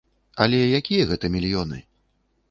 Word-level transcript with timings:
Але 0.45 0.61
якія 0.79 1.03
гэта 1.11 1.31
мільёны? 1.35 1.83